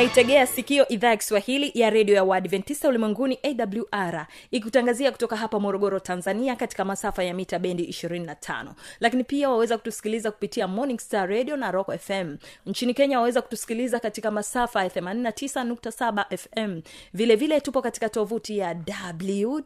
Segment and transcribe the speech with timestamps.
[0.00, 6.00] unaitegea sikio idhaa ya kiswahili ya redio ya waadventista ulimwenguni awr ikutangazia kutoka hapa morogoro
[6.00, 8.66] tanzania katika masafa ya mita bendi 25
[9.00, 14.00] lakini pia waweza kutusikiliza kupitia morning star radio na rock fm nchini kenya waweza kutusikiliza
[14.00, 16.80] katika masafa ya 89.7 fm
[17.14, 18.76] vile vile tupo katika tovuti ya
[19.14, 19.62] wwwawr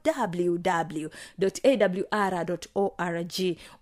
[2.74, 3.32] org.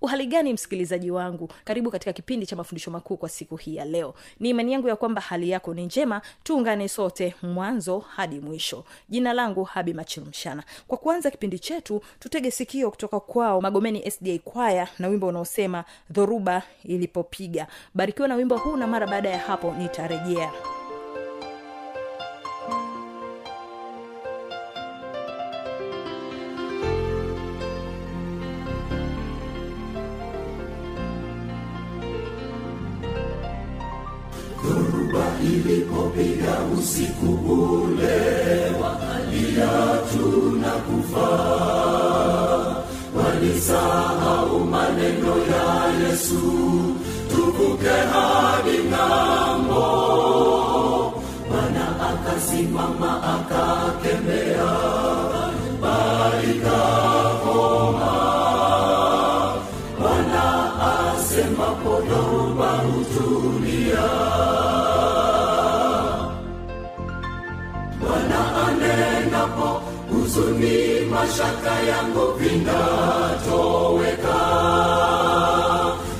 [0.03, 1.49] Uhali gani msikilizaji wangu?
[1.65, 4.15] Karibu katika kipindi cha mafundisho makuu kwa siku hii ya leo.
[4.41, 8.85] Ni imani yangu ya kwamba hali yako ni njema tuungane sote mwanzo hadi mwisho.
[9.09, 10.63] Jina langu habi machilumshana.
[10.89, 16.63] Kwa kuanza kipindi chetu tutege sikio kutoka kwao magomeni sda kwaya na wimbo unaosema dhoruba
[16.85, 17.67] ilipopiga.
[17.95, 20.53] Barikiwa na wimbo huu na mara baada ya hapo nitarejea
[36.17, 38.21] ilipopiga usiku ule
[38.83, 39.71] wakalia
[40.13, 41.29] tunakufa.
[43.17, 46.43] Walisahau maneno ya yesu
[47.31, 49.85] tuvuke hadi ng'ambo.
[51.49, 54.42] Bwana akasimama akakemea
[70.35, 72.73] huzuni mashaka yangu vinatoweka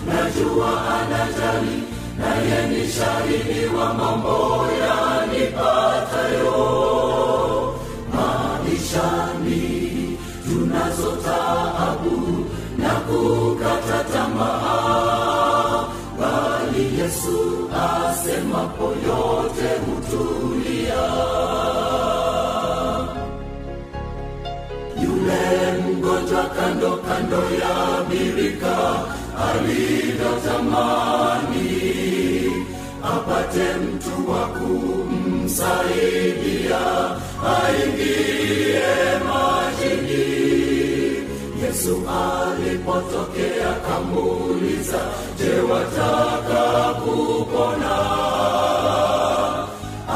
[0.07, 1.83] najua anajali
[2.19, 4.67] naye ni shahidi wa mambo
[26.33, 27.75] mgonjwa kando kando ya
[28.09, 28.77] birika
[29.49, 31.69] alivyotamani
[33.03, 35.51] apate mtu wa kumsaidia
[37.55, 38.83] aingie
[39.29, 40.27] majini.
[41.63, 45.01] Yesu alipotokea kamuuliza
[45.39, 46.63] je wataka
[46.95, 47.97] kupona?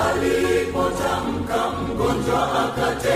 [0.07, 3.16] Alipotamka mgonjwa akatembea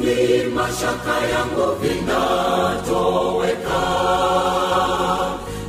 [0.00, 3.80] huzuni mashaka yangu vinatoweka.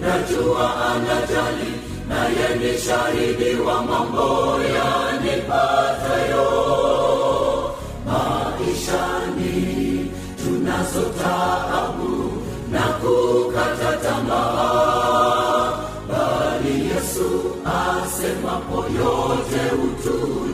[0.01, 1.71] Najua anajali
[2.07, 6.47] naye ni shahidi wa mambo yanipatayo.
[8.05, 10.11] Maishani
[10.43, 12.31] tunazo taabu
[12.71, 15.71] na kukata tamaa.
[16.09, 17.29] Bali yesu
[17.65, 20.50] asemapo yote hutulia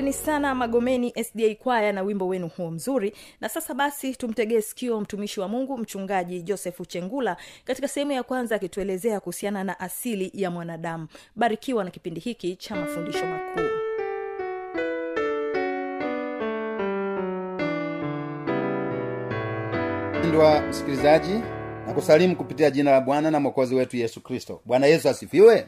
[0.00, 3.12] asanteni sana magomeni sda kwaya na wimbo wenu huo mzuri.
[3.40, 8.54] Na sasa basi tumtegee sikio mtumishi wa mungu mchungaji josefu chengula katika sehemu ya kwanza
[8.56, 11.06] akituelezea kuhusiana na asili ya mwanadamu.
[11.36, 13.68] Barikiwa na kipindi hiki cha mafundisho makuu.
[20.18, 21.34] Mpendwa msikilizaji
[21.86, 24.60] na kusalimu kupitia jina la bwana na mwokozi wetu yesu kristo.
[24.64, 25.66] Bwana yesu asifiwe.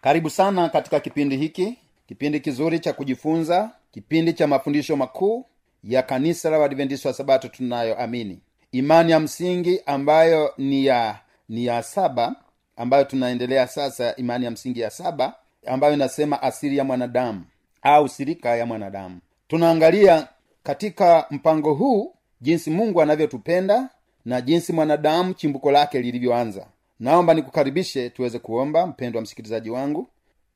[0.00, 5.46] Karibu sana katika kipindi hiki kipindi kizuri cha kujifunza kipindi cha mafundisho makuu
[5.84, 8.40] ya kanisa la wadventista wa sabato tunayoamini
[8.72, 11.18] imani ya msingi ambayo ni ya
[11.48, 12.34] ni ya saba
[12.76, 15.34] ambayo tunaendelea sasa imani ya msingi ya saba
[15.66, 17.44] ambayo inasema asili ya mwanadamu
[17.82, 19.20] au sirika ya mwanadamu.
[19.48, 20.28] Tunaangalia
[20.62, 23.88] katika mpango huu jinsi mungu anavyotupenda
[24.24, 26.66] na jinsi mwanadamu chimbuko lake lilivyoanza.
[27.00, 30.08] Naomba nikukaribishe tuweze kuomba mpendwa msikilizaji wangu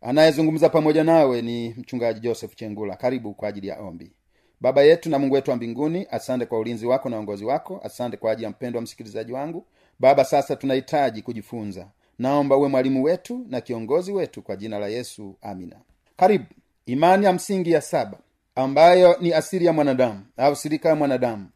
[0.06, 2.96] anayezungumza pamoja nawe ni mchungaji joseph chengula.
[2.96, 4.12] Karibu kwa ajili ya ombi.
[4.60, 7.80] Baba yetu na mungu wetu wa mbinguni asante kwa ulinzi wako na uongozi wako.
[7.84, 9.64] Asante kwa ajili ya mpendo wa msikilizaji wangu.
[9.98, 11.86] Baba sasa tunahitaji kujifunza.
[12.18, 15.76] Naomba uwe mwalimu wetu na kiongozi wetu kwa jina la yesu amina.
[16.16, 16.44] Karibu.
[16.86, 18.18] Imani ya msingi ya saba
[18.54, 21.46] ambayo ni asili ya mwanadamu au sirika ya mwanadamu.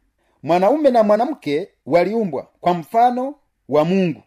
[0.43, 3.35] Mwanaume na mwanamke waliumbwa kwa mfano
[3.69, 4.23] wa mungu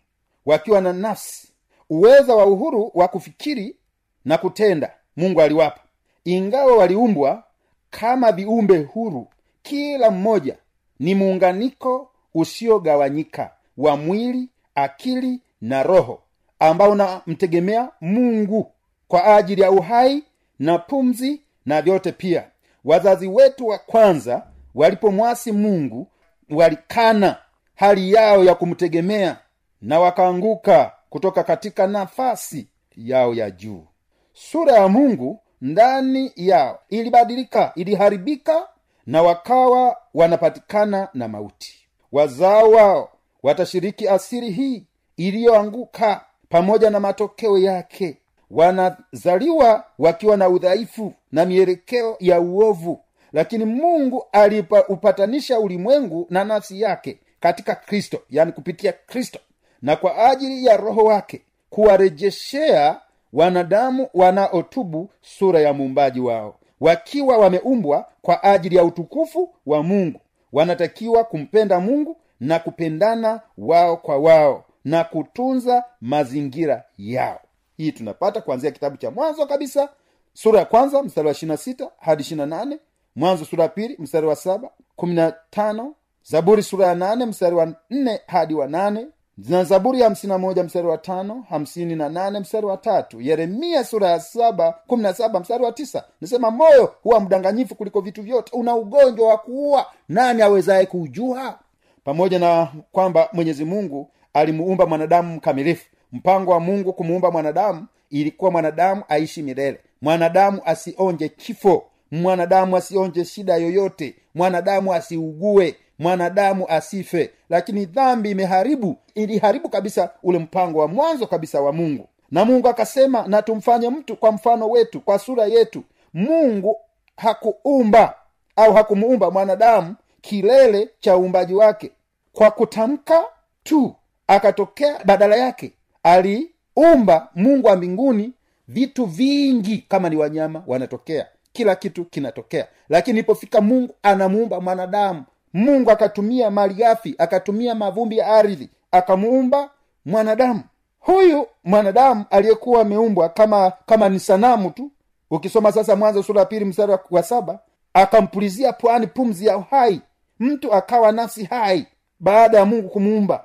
[0.46, 1.48] wakiwa na nafsi
[1.90, 3.76] uweza wa uhuru wa kufikiri
[4.24, 5.80] na kutenda mungu aliwapa.
[6.24, 7.44] Ingawa waliumbwa
[7.90, 9.28] kama viumbe huru
[9.62, 10.56] kila mmoja
[11.00, 16.22] ni muunganiko usiogawanyika wa mwili akili na roho
[16.58, 18.72] ambao unamtegemea mungu
[19.08, 20.22] kwa ajili ya uhai
[20.58, 22.44] na pumzi na vyote pia.
[22.84, 26.06] Wazazi wetu wa kwanza walipomwasi mungu
[26.50, 27.36] walikana
[27.74, 29.36] hali yao ya kumtegemea
[29.82, 32.66] na wakaanguka kutoka katika nafasi
[32.96, 33.84] yao ya juu
[34.34, 38.68] sura ya mungu ndani yao ilibadilika iliharibika
[39.06, 41.86] na wakawa wanapatikana na mauti.
[42.12, 43.08] Wazao wao
[43.42, 44.86] watashiriki asiri hii
[45.16, 48.16] iliyoanguka pamoja na matokeo yake.
[48.50, 53.00] Wanazaliwa wakiwa na udhaifu na mielekeo ya uovu
[53.32, 59.38] lakini mungu aliupatanisha ulimwengu na nafsi yake katika kristo yani kupitia kristo
[59.82, 63.00] na kwa ajili ya roho wake kuwarejeshea
[63.34, 66.54] wanadamu wanaotubu sura ya muumbaji wao.
[66.80, 70.20] Wakiwa wameumbwa kwa ajili ya utukufu wa mungu
[70.52, 77.40] wanatakiwa kumpenda mungu na kupendana wao kwa wao na kutunza mazingira yao.
[77.76, 79.88] Hii tunapata kuanzia kitabu cha mwanzo kabisa
[80.32, 82.78] sura ya kwanza mstari wa ishirina sita hadi ishirina nane
[83.16, 87.56] mwanzo sura ya pili mstari wa saba kumi na tano zaburi sura ya nane mstari
[87.56, 89.06] wa nne hadi wa nane
[89.38, 93.20] na zaburi ya hamsini na moja mstari wa tano hamsini na nane mstari wa tatu
[93.20, 96.04] yeremia sura ya saba kumi na saba mstari wa tisa.
[96.20, 98.56] Nasema moyo huwa mdanganyifu kuliko vitu vyote.
[98.56, 99.86] Una ugonjwa wa kuua.
[100.08, 101.58] Nani awezaye kuujua?
[102.04, 109.02] Pamoja na kwamba mwenyezi mungu alimuumba mwanadamu mkamilifu mpango wa mungu kumuumba mwanadamu ilikuwa mwanadamu
[109.08, 109.80] aishi milele.
[110.02, 111.84] Mwanadamu asionje kifo.
[112.10, 114.14] Mwanadamu asionje shida yoyote.
[114.34, 117.30] Mwanadamu asiugue mwanadamu asife.
[117.50, 122.08] Lakini dhambi imeharibu iliharibu kabisa ule mpango wa mwanzo kabisa wa mungu.
[122.30, 125.84] Na mungu akasema na tumfanye mtu kwa mfano wetu kwa sura yetu.
[126.14, 126.76] Mungu
[127.16, 128.14] hakuumba
[128.56, 131.90] au hakumuumba mwanadamu kilele cha uumbaji wake.
[132.32, 133.24] Kwa kutamka
[133.62, 133.94] tu
[134.26, 135.72] akatokea badala yake.
[136.02, 138.32] Aliumba mungu wa mbinguni
[138.68, 141.26] vitu vingi kama ni wanyama wanatokea.
[141.52, 142.66] Kila kitu kinatokea.
[142.88, 149.70] Lakini ilipofika mungu anamuumba mwanadamu mungu akatumia malighafi akatumia mavumbi ya ardhi akamuumba
[150.04, 150.60] mwanadamu.
[151.00, 154.90] Huyu mwanadamu aliyekuwa ameumbwa kama kama ni sanamu tu.
[155.30, 157.58] Ukisoma sasa mwanzo sura ya pili mstari wa saba
[157.94, 160.00] akampulizia pwani pumzi ya uhai.
[160.40, 161.86] Mtu akawa nafsi hai
[162.20, 163.44] baada ya mungu kumuumba.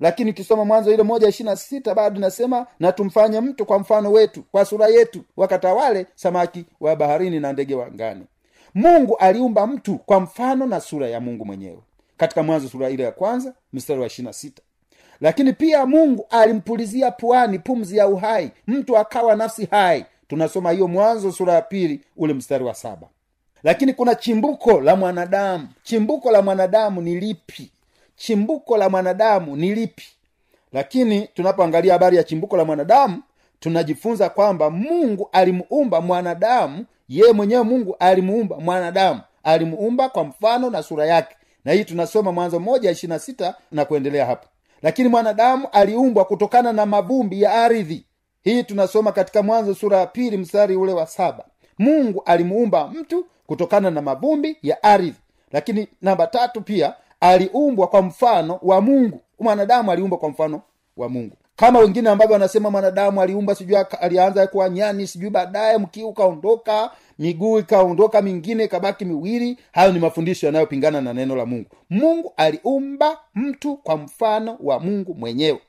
[0.00, 4.42] Lakini ukisoma mwanzo ile moja ishirina sita bado inasema na tumfanye mtu kwa mfano wetu
[4.52, 8.26] kwa sura yetu wakatawale samaki wa baharini na ndege wa ngani
[8.74, 11.78] mungu aliumba mtu kwa mfano na sura ya mungu mwenyewe.
[12.16, 14.62] Katika mwanzo sura ile ya kwanza mstari wa ishirina sita.
[15.20, 20.04] Lakini pia mungu alimpulizia puani pumzi ya uhai mtu akawa nafsi hai.
[20.28, 23.06] Tunasoma hiyo mwanzo sura ya pili ule mstari wa saba.
[23.62, 25.68] Lakini kuna chimbuko la mwanadamu.
[25.82, 27.70] Chimbuko la mwanadamu ni lipi?
[28.16, 30.04] Chimbuko la mwanadamu ni lipi?
[30.72, 33.22] Lakini tunapoangalia habari ya chimbuko la mwanadamu
[33.60, 39.20] tunajifunza kwamba mungu alimuumba mwanadamu yeye mwenyewe mungu alimuumba mwanadamu.
[39.42, 41.36] Alimuumba kwa mfano na sura yake.
[41.64, 44.48] Na hii tunasoma mwanzo moja ishirina sita na kuendelea hapo.
[44.82, 48.04] Lakini mwanadamu aliumbwa kutokana na mavumbi ya ardhi.
[48.42, 51.44] Hii tunasoma katika mwanzo sura ya pili mstari ule wa saba.
[51.78, 55.14] Mungu alimuumba mtu kutokana na mavumbi ya ardhi.
[55.52, 59.20] Lakini namba tatu pia aliumbwa kwa mfano wa mungu.
[59.38, 60.62] Mwanadamu aliumbwa kwa mfano
[60.96, 66.08] wa mungu kama wengine ambavyo wanasema mwanadamu aliumba sijui alianza kuwa nyani sijui baadaye mkiu
[66.08, 71.66] ukaondoka miguu ikaondoka mingine ikabaki miwili hayo ni mafundisho yanayopingana na neno la mungu.
[71.90, 75.60] Mungu aliumba mtu kwa mfano wa mungu mwenyewe.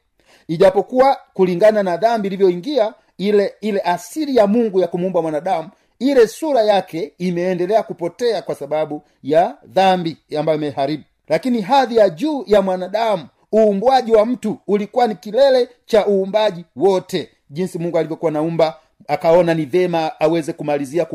[0.47, 5.69] Ijapokuwa kulingana na dhambi ilivyoingia ile ile asili ya mungu ya kumuumba mwanadamu
[5.99, 11.03] ile sura yake imeendelea kupotea kwa sababu ya dhambi ambayo imeharibu.
[11.27, 17.29] Lakini hadhi ya juu ya mwanadamu uumbwaji wa mtu ulikuwa ni kilele cha uumbaji wote.
[17.49, 18.77] Jinsi mungu alivyokuwa naumba
[19.07, 21.05] akaona ni vema aweze kumalizia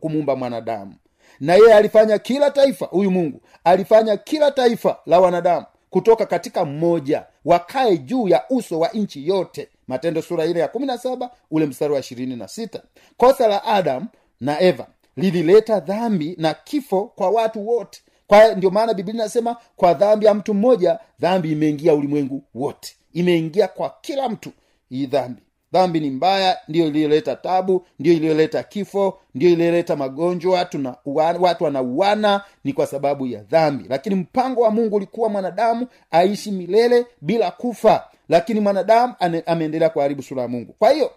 [0.00, 0.94] kumuumba, mwanadamu.
[1.40, 7.24] Na yeye alifanya kila taifa huyu mungu alifanya kila taifa la wanadamu kutoka katika mmoja
[7.44, 9.68] wakae juu ya uso wa nchi yote.
[9.88, 12.82] Matendo sura ile ya kumi na saba ule mstari wa ishirini na sita.
[13.16, 14.06] Kosa la adamu
[14.40, 19.94] na eva lilileta dhambi na kifo kwa watu wote kwa ndio maana biblia inasema kwa
[19.94, 22.96] dhambi ya mtu mmoja dhambi imeingia ulimwengu wote.
[23.12, 24.50] Imeingia kwa kila mtu
[24.88, 25.42] hii dhambi.
[25.72, 30.94] Dhambi ni mbaya ndiyo iliyoleta tabu ndiyo iliyoleta kifo ndiyo iliyoleta magonjwa tuna
[31.40, 33.84] watu wanauana ni kwa sababu ya dhambi.
[33.88, 38.04] Lakini mpango wa mungu ulikuwa mwanadamu aishi milele bila kufa.
[38.28, 39.14] Lakini mwanadamu
[39.46, 40.74] ameendelea kuharibu sura ya mungu.
[40.78, 41.10] Kwa hiyo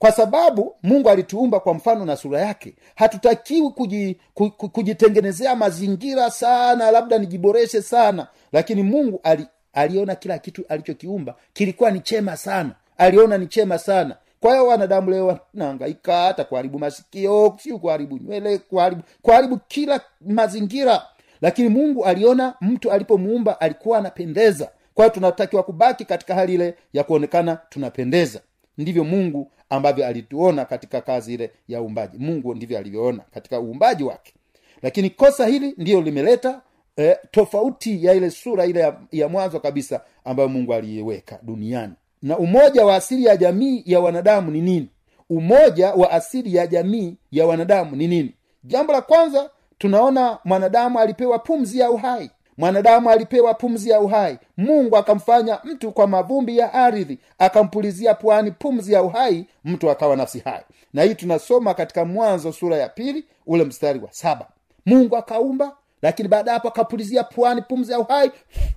[0.00, 2.74] kwa sababu mungu alituumba kwa mfano na sura yake.
[2.94, 8.26] Hatutakiwi kuji, ku- ku- kujitengenezea mazingira sana labda nijiboreshe sana.
[8.52, 12.70] Lakini mungu ali, aliona kila kitu alichokiumba kilikuwa ni chema sana.
[12.98, 14.16] Aliona ni chema sana.
[14.40, 21.02] Kwa hiyo wanadamu leo wanahangaika hata kuharibu masikio siu kuharibu nywele kuharibu kuharibu kila mazingira.
[21.40, 24.70] Lakini mungu aliona mtu alipomuumba alikuwa anapendeza.
[24.94, 28.40] Kwa hiyo tunatakiwa kubaki katika hali ile ya kuonekana tunapendeza.
[28.78, 32.18] Ndivyo mungu ambavyo alituona katika kazi ile ya uumbaji.
[32.18, 34.34] Mungu ndivyo alivyoona katika uumbaji wake.
[34.82, 36.60] Lakini kosa hili ndiyo limeleta
[36.96, 41.92] eh, tofauti ya ile sura ile ya, ya mwanzo kabisa ambayo mungu aliiweka duniani.
[42.22, 44.88] Na umoja wa asili ya jamii ya wanadamu ni nini?
[45.30, 48.34] Umoja wa asili ya jamii ya wanadamu ni nini?
[48.64, 54.38] Jambo la kwanza tunaona mwanadamu alipewa pumzi ya uhai mwanadamu alipewa pumzi ya uhai.
[54.56, 60.38] Mungu akamfanya mtu kwa mavumbi ya ardhi akampulizia pwani pumzi ya uhai mtu akawa nafsi
[60.38, 60.62] hai.
[60.94, 64.46] Na hii tunasoma katika mwanzo sura ya pili ule mstari wa saba.
[64.86, 68.30] Mungu akaumba lakini baada hapo akapulizia pwani pumzi ya uhai.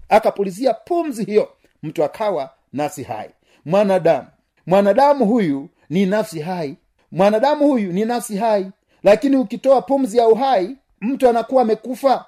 [0.09, 1.49] Akapulizia pumzi hiyo
[1.83, 3.29] mtu akawa nafsi hai.
[3.65, 4.27] Mwanadamu
[4.67, 6.77] mwanadamu huyu ni nafsi hai.
[7.11, 8.71] Mwanadamu huyu ni nafsi hai.
[9.03, 12.25] Lakini ukitoa pumzi ya uhai mtu anakuwa amekufa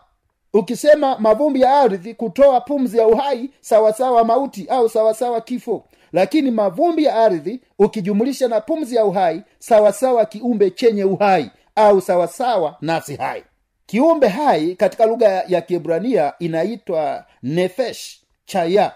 [0.59, 5.83] ukisema mavumbi ya ardhi kutoa pumzi ya uhai sawasawa mauti au sawasawa kifo.
[6.13, 12.77] Lakini mavumbi ya ardhi ukijumulisha na pumzi ya uhai sawasawa kiumbe chenye uhai au sawasawa
[12.81, 13.43] nafsi hai.
[13.85, 18.91] Kiumbe hai katika lugha ya- ya kiebrania inaitwa nefesh chaya.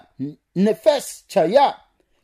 [0.55, 1.75] Nefesh chaya.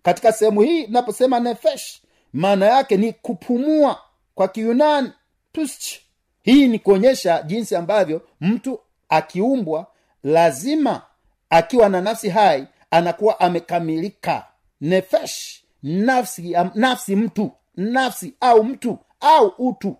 [0.03, 2.01] Katika sehemu hii naposema nefesh
[2.33, 3.99] maana yake ni kupumua
[4.35, 5.11] kwa kiyunani
[5.53, 5.99] pusch
[6.43, 8.79] hii ni kuonyesha jinsi ambavyo mtu
[9.15, 9.87] akiumbwa
[10.23, 11.01] lazima
[11.49, 14.45] akiwa na nafsi hai anakuwa amekamilika.
[14.81, 19.97] Nefesh nafsi nafsi mtu nafsi au mtu au utu.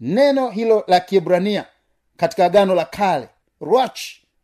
[0.00, 1.64] Neno hilo la kiebrania
[2.16, 3.28] katika agano la kale
[3.60, 4.00] roch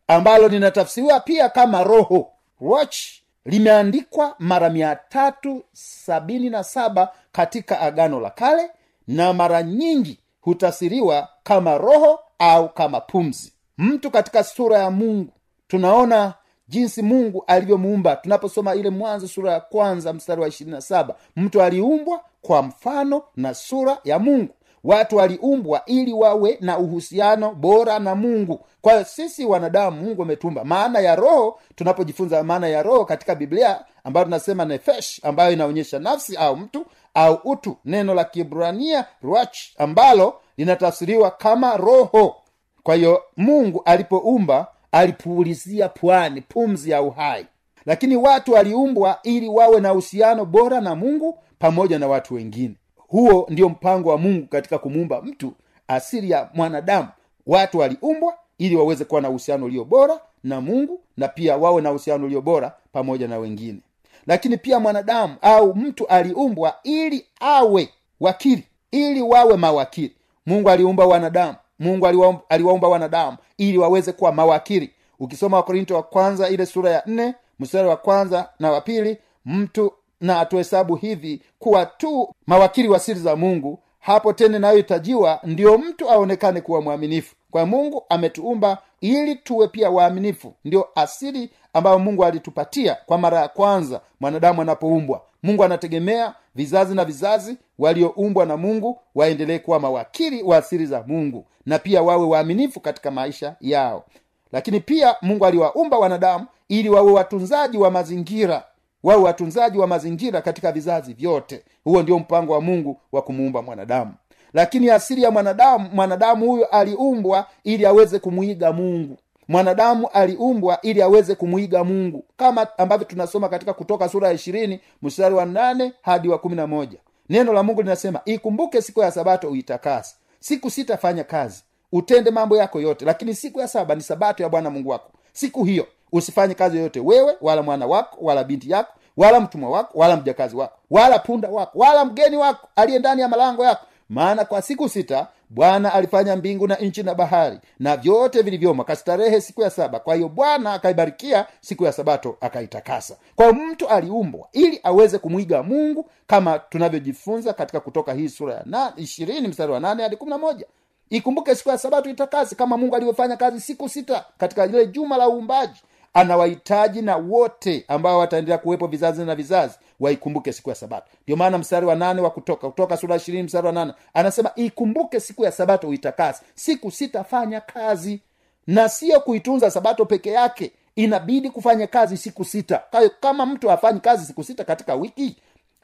[0.08, 2.32] ambalo linatafsiriwa pia kama roho.
[2.60, 2.96] Roch
[3.44, 8.70] limeandikwa mara mia tatu sabini na saba katika agano la kale
[9.06, 13.52] na mara nyingi hutafsiriwa kama roho au kama pumzi
[13.82, 15.32] mtu katika sura ya mungu.
[15.68, 16.34] Tunaona
[16.68, 18.16] jinsi mungu alivyomuumba.
[18.16, 23.22] Tunaposoma ile mwanzo sura ya kwanza mstari wa ishirini na saba mtu aliumbwa kwa mfano
[23.36, 24.54] na sura ya mungu.
[24.84, 28.60] Watu waliumbwa ili wawe na uhusiano bora na mungu.
[28.80, 30.64] Kwa hiyo sisi wanadamu mungu ametumba.
[30.64, 36.36] Maana ya roho tunapojifunza maana ya roho katika biblia ambayo tunasema nefesh ambayo inaonyesha nafsi
[36.36, 37.76] au mtu au utu.
[37.84, 42.36] Neno la kibrania ruach ambalo linatafsiriwa kama roho
[42.82, 47.46] kwa hiyo mungu alipoumba alipuulizia pwani pumzi ya uhai.
[47.86, 52.74] Lakini watu waliumbwa ili wawe na uhusiano bora na mungu pamoja na watu wengine.
[52.96, 55.52] Huo ndio mpango wa mungu katika kumuumba mtu
[55.88, 57.08] asili ya mwanadamu.
[57.46, 61.90] Watu waliumbwa ili waweze kuwa na uhusiano ulio bora na mungu na pia wawe na
[61.90, 63.78] uhusiano ulio bora pamoja na wengine.
[64.26, 67.88] Lakini pia mwanadamu au mtu aliumbwa ili awe
[68.20, 70.12] wakili ili wawe mawakili.
[70.46, 74.90] Mungu aliumba wanadamu mungu aliwaum- aliwaumba wanadamu ili waweze kuwa mawakili.
[75.20, 79.92] Ukisoma wakorinto wa kwanza ile sura ya nne mstari wa kwanza na wa pili mtu
[80.20, 86.10] na atuhesabu hivi kuwa tu mawakili wa siri za mungu hapo tena inayohitajiwa ndio mtu
[86.10, 87.34] aonekane kuwa mwaminifu.
[87.50, 90.54] Kwa mungu ametuumba ili tuwe pia waaminifu.
[90.64, 95.22] Ndio asili ambayo mungu alitupatia kwa mara ya kwanza mwanadamu anapoumbwa.
[95.42, 101.44] Mungu anategemea vizazi na vizazi walioumbwa na mungu waendelee kuwa mawakili wa asiri za mungu
[101.66, 104.04] na pia wawe waaminifu katika maisha yao.
[104.52, 108.64] Lakini pia mungu aliwaumba wanadamu ili wawe watunzaji wa mazingira
[109.02, 111.62] wawe watunzaji wa mazingira katika vizazi vyote.
[111.84, 114.14] Huo ndio mpango wa mungu wa kumuumba mwanadamu.
[114.54, 119.16] Lakini asili ya mwanadamu mwanadamu huyo aliumbwa ili aweze kumwiga mungu.
[119.48, 122.24] Mwanadamu aliumbwa ili aweze kumwiga mungu.
[122.36, 126.66] Kama ambavyo tunasoma katika kutoka sura ya ishirini mstari wa nane hadi wa kumi na
[126.66, 126.98] moja
[127.32, 131.62] neno la mungu linasema ikumbuke siku ya sabato uitakasi siku sitafanya kazi.
[131.92, 133.04] Utende mambo yako yote.
[133.04, 135.10] Lakini siku ya saba ni sabato ya bwana mungu wako.
[135.32, 137.00] Siku hiyo usifanye kazi yoyote.
[137.00, 141.48] Wewe wala mwana wako wala binti yako wala mtumwa wako wala mjakazi wako wala punda
[141.48, 146.36] wako wala mgeni wako aliye ndani ya malango yako maana kwa siku sita bwana alifanya
[146.36, 149.98] mbingu na nchi na bahari na vyote vilivyomo akastarehe siku ya saba.
[149.98, 153.16] Kwa hiyo bwana akaibarikia siku ya sabato akaitakasa.
[153.36, 158.92] Kwa mtu aliumbwa ili aweze kumwiga mungu kama tunavyojifunza katika kutoka hii sura ya na-
[158.96, 160.66] ishirini mstari wa nane hadi kumi na moja.
[161.10, 165.28] Ikumbuke siku ya sabato itakasi kama mungu alivyofanya kazi siku sita katika lile juma la
[165.28, 165.82] uumbaji
[166.14, 171.06] anawahitaji na wote ambao wataendelea kuwepo vizazi na vizazi waikumbuke siku ya sabato.
[171.24, 175.20] Ndio maana mstari wa nane wa kutoka kutoka sura ishirini mstari wa nane anasema ikumbuke
[175.20, 178.20] siku ya sabato uitakasi siku sitafanya kazi
[178.66, 180.72] na sio kuitunza sabato peke yake.
[180.96, 182.82] Inabidi kufanya kazi siku sita.
[182.90, 185.36] Kwa kama mtu hafanyi kazi siku sita katika wiki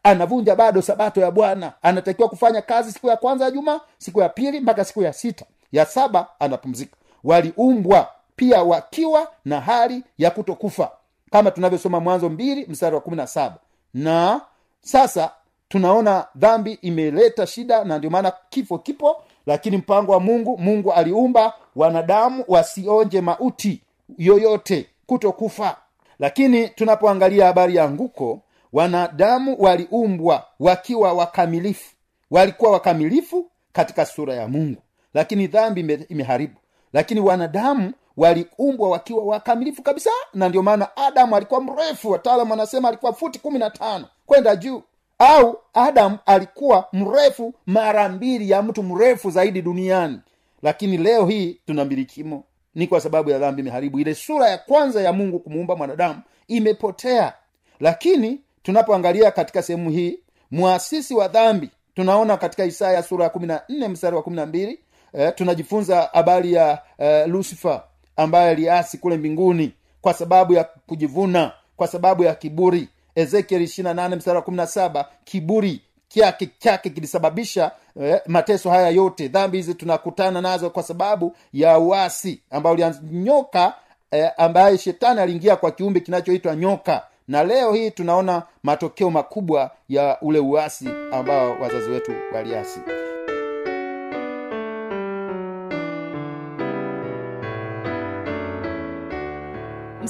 [0.03, 1.73] anavunja bado sabato ya bwana.
[1.83, 5.45] Anatakiwa kufanya kazi siku ya kwanza ya juma siku ya pili mpaka siku ya sita.
[5.73, 6.97] Ya saba anapumzika.
[7.25, 8.09] Waliumbwa
[8.39, 10.91] pia wakiwa na hali ya kutokufa
[11.31, 13.57] kama tunavyosoma mwanzo mbili mstari wa kumi na saba.
[13.95, 14.41] Na
[14.81, 15.31] sasa
[15.69, 21.53] tunaona dhambi imeleta shida na ndio maana kifo kipo lakini mpango wa mungu mungu aliumba
[21.77, 23.83] wanadamu wasionje mauti
[24.19, 25.77] yoyote kutokufa.
[26.19, 28.41] Lakini tunapoangalia habari ya nguko
[28.73, 31.95] wanadamu waliumbwa wakiwa wakamilifu
[32.31, 34.83] walikuwa wakamilifu katika sura ya mungu.
[35.15, 36.55] Lakini dhambi imeharibu.
[36.93, 42.11] Lakini wanadamu waliumbwa wakiwa wakamilifu kabisa na ndio maana adamu alikuwa mrefu.
[42.11, 44.07] Wataalamu wanasema alikuwa futi kumi na tano.
[44.27, 44.83] Kwenda juu.
[45.19, 50.21] Au adamu alikuwa mrefu mara mbili ya mtu mrefu zaidi duniani.
[50.63, 54.01] Lakini leo hii tuna mbilikimo ni kwa sababu ya dhambi imeharibu.
[54.01, 57.33] Ile sura ya kwanza ya mungu kumuumba mwanadamu imepotea.
[57.81, 60.19] Lakini tunapoangalia katika sehemu hii
[60.51, 64.47] mwasisi wa dhambi tunaona katika isaya sura ya kumi na nne mstari wa kumi na
[64.47, 64.79] mbili
[65.13, 67.85] eh, tunajifunza habari ya eh, lusifa
[68.19, 72.89] ambaye aliasi kule mbinguni kwa sababu ya kujivuna kwa sababu ya kiburi.
[73.15, 77.71] Ezekiel ishirina nane mstari wa saba kiburi kyake chake kilisababisha
[78.03, 79.29] eh, mateso haya yote.
[79.29, 83.75] Dhambi hizi tunakutana nazo kwa sababu ya uasi ambayo ulianyoka
[84.11, 87.03] eh, ambaye shetani aliingia kwa kiumbe kinachoitwa nyoka.
[87.29, 92.81] Na leo hii tunaona matokeo makubwa ya ule uasi ambao wazazi wetu waliasi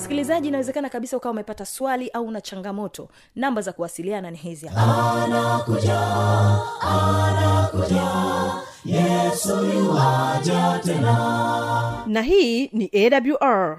[0.09, 3.09] msikilizaji inawezekana kabisa ukawa umepata swali au una changamoto.
[3.37, 5.59] Namba za kuwasiliana ni hizi hapa.
[12.07, 13.79] Na hii ni awr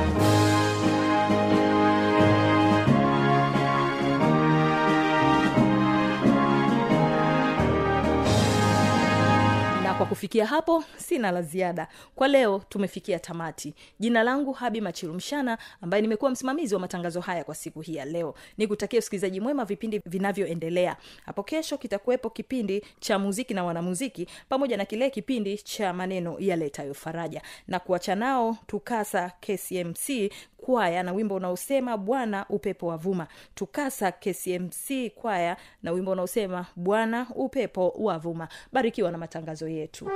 [10.21, 11.87] kufikia hapo sina la ziada.
[12.15, 13.73] Kwa leo tumefikia tamati.
[13.99, 18.33] Jina langu habi machilumshana ambaye nimekuwa msimamizi wa matangazo haya kwa siku hii ya leo.
[18.57, 20.97] Ni kutakia usikilizaji mwema vipindi vinavyoendelea.
[21.25, 26.93] Hapo kesho kitakuwepo kipindi cha muziki na wanamuziki pamoja na kile kipindi cha maneno yaletayo
[26.93, 27.41] faraja.
[27.67, 30.31] Na kuacha nao tukasa kcmc
[30.61, 37.27] kwaya na wimbo unaosema bwana upepo wa vuma tukasa kcmc kwaya na wimbo unaosema bwana
[37.35, 40.09] upepo wa vuma barikiwa na matangazo yetu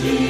[0.00, 0.27] Jesus.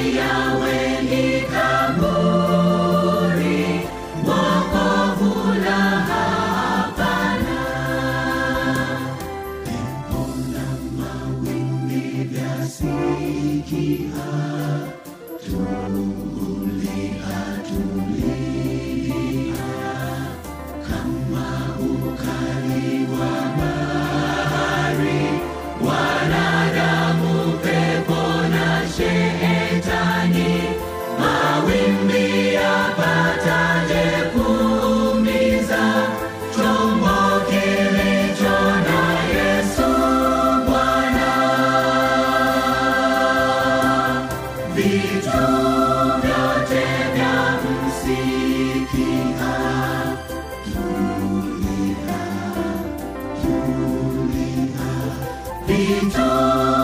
[56.07, 56.78] Dhambi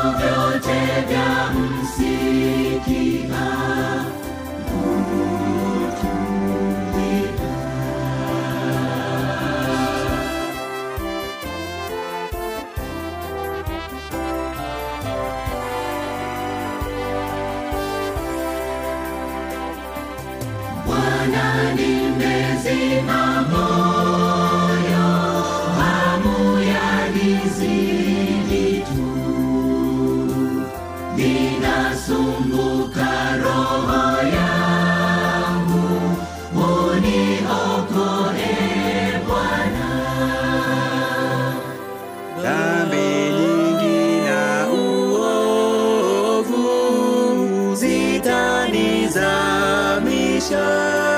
[50.47, 51.14] salvation.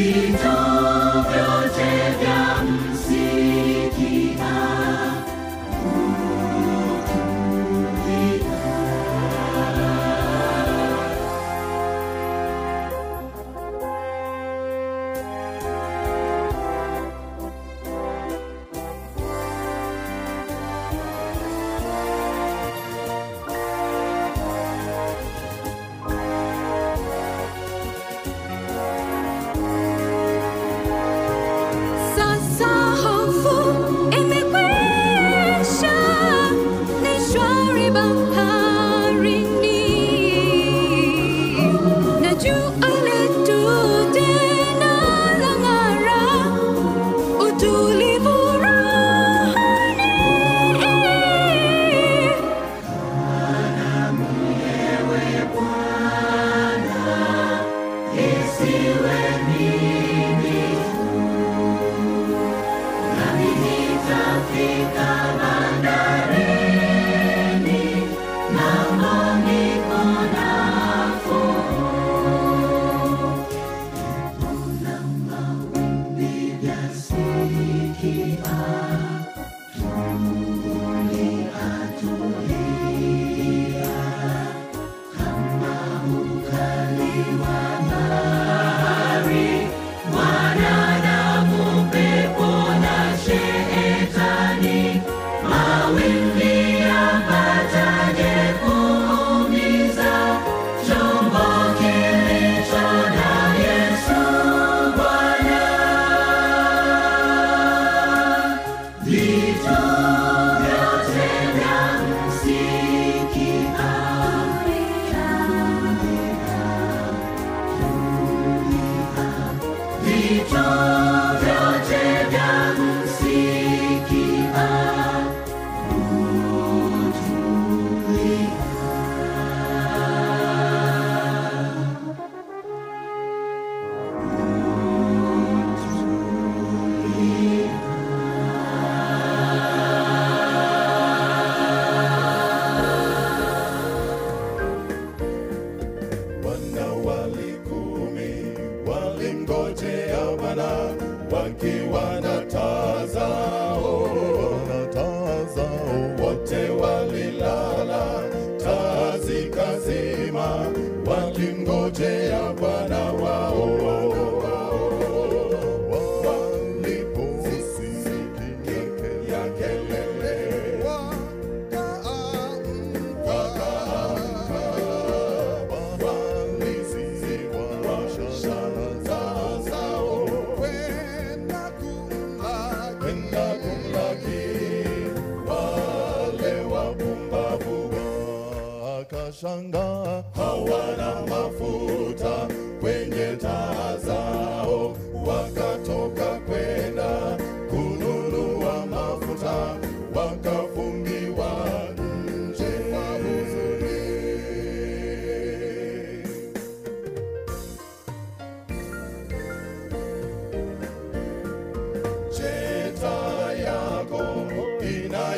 [0.00, 0.56] Vitu
[1.30, 2.29] vyote vya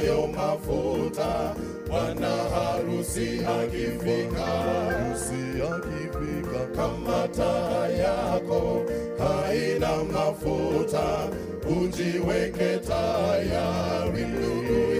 [0.02, 1.54] hayo mafuta
[1.88, 8.82] bwana harusi akifika, harusi akifika, kama taa yako
[9.18, 11.28] haina mafuta,
[11.82, 14.22] ujiweke tayari.
[14.24, 14.91] ndugu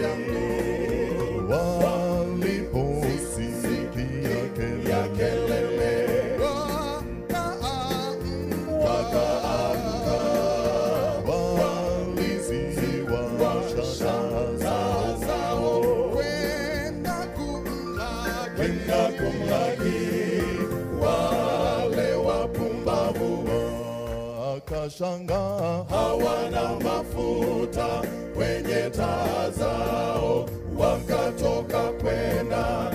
[24.83, 25.85] watashangaa.
[25.89, 27.87] Hawana mafuta
[28.35, 32.91] kwenye taa zao, wakatoka kwenda